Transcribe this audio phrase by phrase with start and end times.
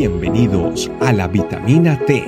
[0.00, 2.24] Bienvenidos a la vitamina T,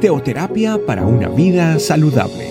[0.00, 2.48] teoterapia para una vida saludable.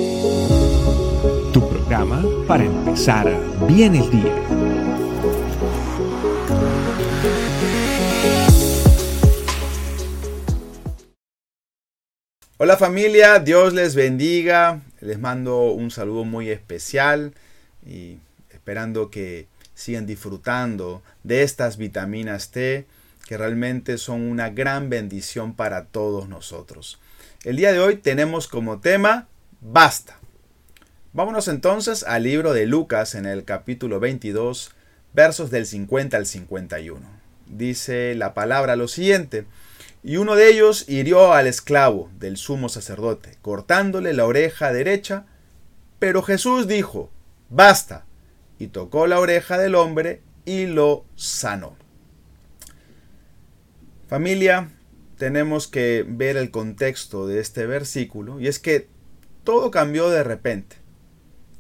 [1.52, 3.28] Tu programa para empezar
[3.68, 4.34] bien el día.
[12.56, 14.80] Hola familia, Dios les bendiga.
[15.02, 17.34] Les mando un saludo muy especial
[17.86, 18.20] y
[18.52, 22.86] esperando que sigan disfrutando de estas vitaminas T
[23.26, 27.00] que realmente son una gran bendición para todos nosotros.
[27.44, 29.28] El día de hoy tenemos como tema
[29.62, 30.20] basta.
[31.14, 34.72] Vámonos entonces al libro de Lucas en el capítulo 22,
[35.14, 37.02] versos del 50 al 51.
[37.48, 39.46] Dice la palabra lo siguiente,
[40.04, 45.26] y uno de ellos hirió al esclavo del sumo sacerdote, cortándole la oreja derecha,
[46.00, 47.10] pero Jesús dijo,
[47.50, 48.06] basta,
[48.60, 51.78] y tocó la oreja del hombre y lo sanó.
[54.14, 54.70] Familia,
[55.18, 58.88] tenemos que ver el contexto de este versículo y es que
[59.44, 60.76] todo cambió de repente.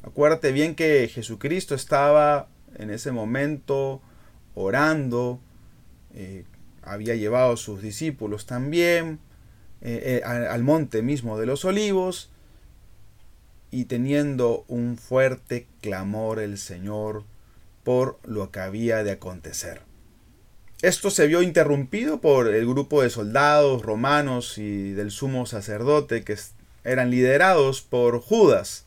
[0.03, 4.03] Acuérdate bien que Jesucristo estaba en ese momento
[4.53, 5.39] orando,
[6.13, 6.45] eh,
[6.83, 9.17] había llevado a sus discípulos también
[9.81, 12.29] eh, eh, al monte mismo de los olivos
[13.71, 17.23] y teniendo un fuerte clamor el Señor
[17.83, 19.91] por lo que había de acontecer.
[20.83, 26.35] Esto se vio interrumpido por el grupo de soldados romanos y del sumo sacerdote que
[26.83, 28.85] eran liderados por Judas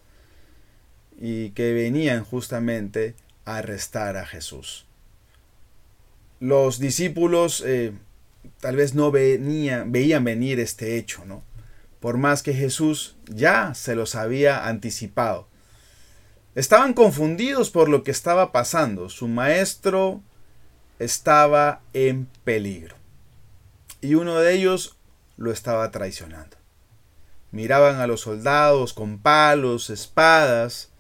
[1.18, 3.14] y que venían justamente
[3.46, 4.84] a arrestar a Jesús.
[6.38, 7.94] Los discípulos eh,
[8.60, 11.44] tal vez no venían, veían venir este hecho, ¿no?
[11.98, 15.48] Por más que Jesús ya se los había anticipado.
[16.56, 19.08] Estaban confundidos por lo que estaba pasando.
[19.08, 20.20] Su maestro
[20.98, 22.96] estaba en peligro.
[24.00, 24.96] Y uno de ellos
[25.36, 26.56] lo estaba traicionando.
[27.50, 30.90] Miraban a los soldados con palos, espadas.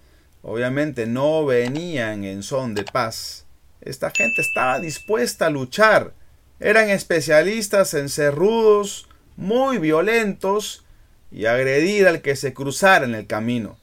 [0.42, 3.46] Obviamente no venían en son de paz.
[3.80, 6.14] Esta gente estaba dispuesta a luchar.
[6.60, 10.84] Eran especialistas en ser rudos, muy violentos
[11.30, 13.78] y agredir al que se cruzara en el camino.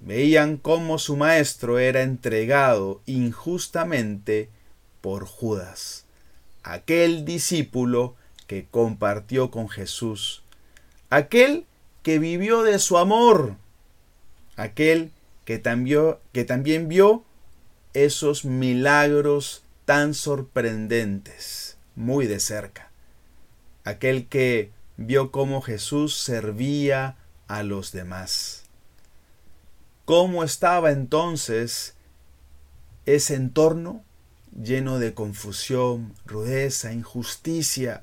[0.00, 4.50] Veían cómo su maestro era entregado injustamente
[5.02, 6.06] por Judas,
[6.62, 10.42] aquel discípulo que compartió con Jesús,
[11.10, 11.66] aquel
[12.02, 13.56] que vivió de su amor,
[14.56, 15.12] aquel
[15.44, 17.24] que también, vio
[17.92, 22.90] esos milagros tan sorprendentes muy de cerca,
[23.84, 27.16] aquel que vio cómo Jesús servía
[27.48, 28.64] a los demás.
[30.04, 31.94] ¿Cómo estaba entonces
[33.06, 34.04] ese entorno?
[34.60, 38.02] Lleno de confusión, rudeza, injusticia.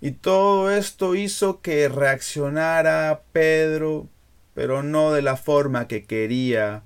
[0.00, 4.08] Y todo esto hizo que reaccionara Pedro,
[4.54, 6.82] pero no de la forma que quería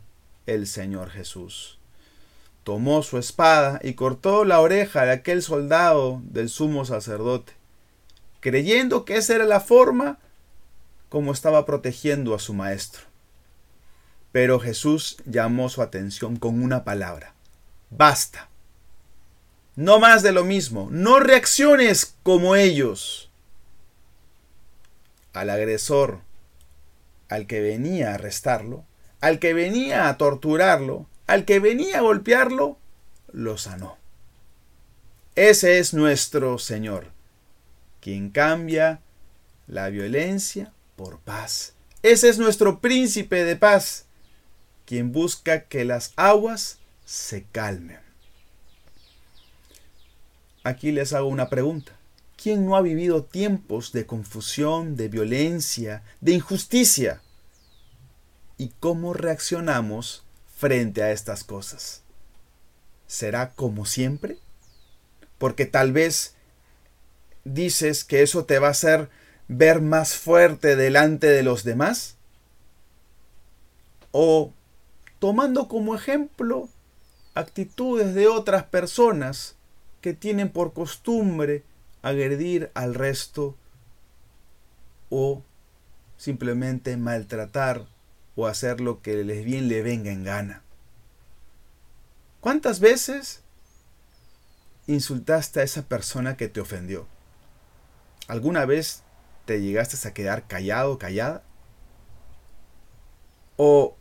[0.47, 1.78] el Señor Jesús.
[2.65, 7.53] Tomó su espada y cortó la oreja de aquel soldado del sumo sacerdote,
[8.41, 10.19] creyendo que esa era la forma
[11.09, 13.03] como estaba protegiendo a su maestro.
[14.32, 17.34] Pero Jesús llamó su atención con una palabra.
[17.90, 18.48] Basta.
[19.76, 20.88] No más de lo mismo.
[20.90, 23.30] No reacciones como ellos.
[25.32, 26.20] Al agresor,
[27.28, 28.84] al que venía a arrestarlo,
[29.20, 32.78] al que venía a torturarlo, al que venía a golpearlo,
[33.32, 33.96] lo sanó.
[35.36, 37.12] Ese es nuestro Señor,
[38.00, 39.00] quien cambia
[39.68, 41.74] la violencia por paz.
[42.02, 44.06] Ese es nuestro príncipe de paz,
[44.84, 46.79] quien busca que las aguas
[47.10, 47.98] se calmen.
[50.62, 51.91] Aquí les hago una pregunta.
[52.41, 57.20] ¿Quién no ha vivido tiempos de confusión, de violencia, de injusticia?
[58.59, 60.22] ¿Y cómo reaccionamos
[60.56, 62.04] frente a estas cosas?
[63.09, 64.38] ¿Será como siempre?
[65.37, 66.37] Porque tal vez
[67.43, 69.11] dices que eso te va a hacer
[69.49, 72.14] ver más fuerte delante de los demás.
[74.12, 74.52] O
[75.19, 76.69] tomando como ejemplo
[77.40, 79.56] actitudes de otras personas
[80.00, 81.64] que tienen por costumbre
[82.02, 83.56] agredir al resto
[85.10, 85.42] o
[86.16, 87.87] simplemente maltratar
[88.37, 90.62] o hacer lo que les bien le venga en gana.
[92.40, 93.43] ¿Cuántas veces
[94.86, 97.06] insultaste a esa persona que te ofendió?
[98.28, 99.02] ¿Alguna vez
[99.44, 101.43] te llegaste a quedar callado, callada?
[103.56, 103.94] ¿O,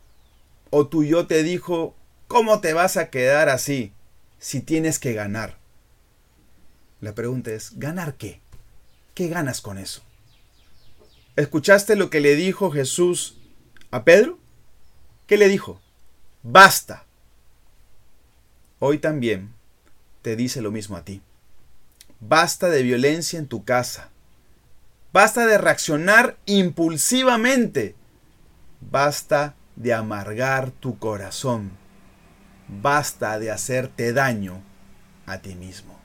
[0.69, 1.95] o tu yo te dijo,
[2.29, 3.91] ¿Cómo te vas a quedar así
[4.37, 5.57] si tienes que ganar?
[7.01, 8.39] La pregunta es, ¿ganar qué?
[9.15, 10.03] ¿Qué ganas con eso?
[11.35, 13.39] ¿Escuchaste lo que le dijo Jesús
[13.89, 14.37] a Pedro?
[15.25, 15.81] ¿Qué le dijo?
[16.43, 17.03] Basta.
[18.77, 19.51] Hoy también
[20.21, 21.23] te dice lo mismo a ti.
[22.19, 24.11] Basta de violencia en tu casa.
[25.11, 27.95] Basta de reaccionar impulsivamente.
[28.81, 31.78] Basta de amargar tu corazón.
[32.69, 34.61] Basta de hacerte daño
[35.25, 35.99] a ti mismo.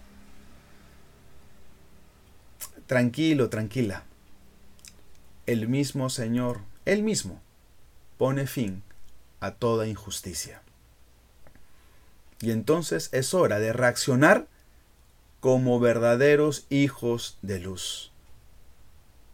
[2.86, 4.04] Tranquilo, tranquila.
[5.46, 7.40] El mismo Señor, Él mismo,
[8.18, 8.82] pone fin
[9.40, 10.62] a toda injusticia.
[12.40, 14.46] Y entonces es hora de reaccionar
[15.40, 18.10] como verdaderos hijos de luz.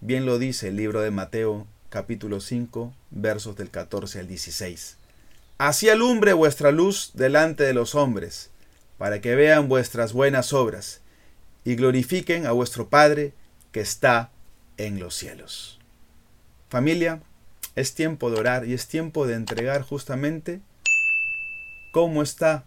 [0.00, 4.99] Bien lo dice el libro de Mateo capítulo 5 versos del 14 al 16.
[5.60, 8.48] Así alumbre vuestra luz delante de los hombres,
[8.96, 11.02] para que vean vuestras buenas obras
[11.64, 13.34] y glorifiquen a vuestro Padre
[13.70, 14.30] que está
[14.78, 15.78] en los cielos.
[16.70, 17.20] Familia,
[17.76, 20.62] es tiempo de orar y es tiempo de entregar justamente
[21.92, 22.64] cómo está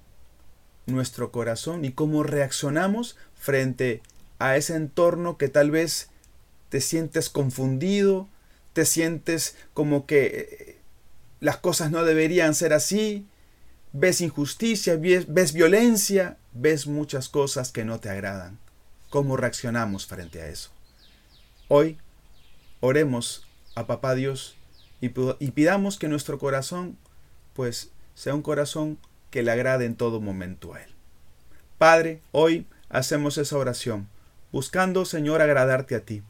[0.86, 4.04] nuestro corazón y cómo reaccionamos frente
[4.38, 6.12] a ese entorno que tal vez
[6.70, 8.28] te sientes confundido,
[8.74, 10.83] te sientes como que eh,
[11.44, 13.28] las cosas no deberían ser así,
[13.92, 18.60] ves injusticia, ves, violencia, ves muchas cosas que no te agradan.
[19.10, 20.70] ¿Cómo reaccionamos frente a eso?
[21.68, 21.98] Hoy
[22.80, 23.46] oremos
[23.76, 24.56] a Papá Dios
[25.02, 25.08] y,
[25.40, 26.98] y pidamos que nuestro corazón
[27.52, 28.98] pues sea un corazón
[29.30, 30.92] que le agrade en todo momento a Él.
[31.78, 34.08] Padre, hoy hacemos esa oración,
[34.54, 36.24] buscando, Señor, agradarte a ti.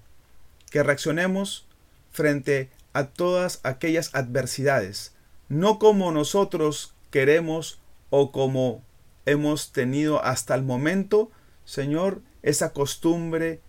[0.71, 1.68] Que reaccionemos
[2.12, 5.13] frente a todas aquellas adversidades,
[5.50, 7.80] no como nosotros queremos
[8.10, 8.84] o como
[9.25, 11.31] hemos tenido hasta el momento,
[11.66, 13.62] Señor, esa costumbre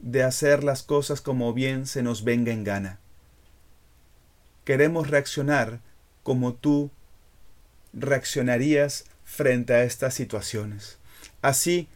[0.00, 2.98] de hacer las cosas como bien se nos venga en gana.
[4.64, 5.80] Queremos reaccionar
[6.22, 6.90] como tú
[7.92, 10.98] reaccionarías frente a estas situaciones.
[11.42, 11.88] Así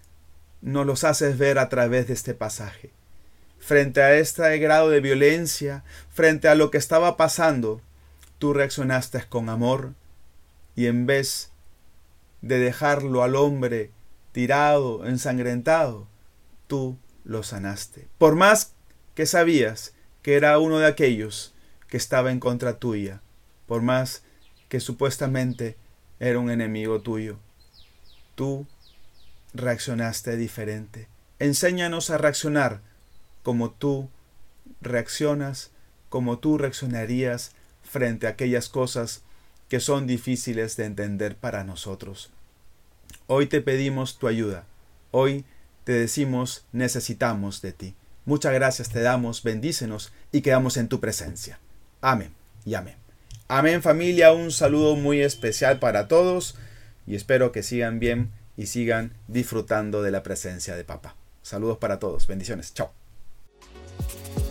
[0.60, 2.90] nos los haces ver a través de este pasaje.
[3.68, 7.82] Frente a este grado de violencia, frente a lo que estaba pasando,
[8.38, 9.92] tú reaccionaste con amor
[10.74, 11.52] y en vez
[12.40, 13.90] de dejarlo al hombre
[14.32, 16.08] tirado, ensangrentado,
[16.66, 18.08] tú lo sanaste.
[18.16, 18.72] Por más
[19.14, 19.92] que sabías
[20.22, 21.52] que era uno de aquellos
[21.88, 23.20] que estaba en contra tuya,
[23.66, 24.22] por más
[24.70, 25.76] que supuestamente
[26.20, 27.36] era un enemigo tuyo.
[28.34, 28.66] Tú
[29.52, 31.06] reaccionaste diferente.
[31.38, 32.87] Enséñanos a reaccionar
[33.48, 34.10] como tú
[34.82, 35.70] reaccionas,
[36.10, 37.52] como tú reaccionarías
[37.82, 39.22] frente a aquellas cosas
[39.70, 42.30] que son difíciles de entender para nosotros.
[43.26, 44.66] Hoy te pedimos tu ayuda.
[45.12, 45.46] Hoy
[45.84, 47.94] te decimos necesitamos de ti.
[48.26, 51.58] Muchas gracias te damos, bendícenos y quedamos en tu presencia.
[52.02, 52.32] Amén
[52.66, 52.96] y amén.
[53.48, 56.54] Amén familia, un saludo muy especial para todos
[57.06, 61.16] y espero que sigan bien y sigan disfrutando de la presencia de papá.
[61.40, 62.92] Saludos para todos, bendiciones, chao.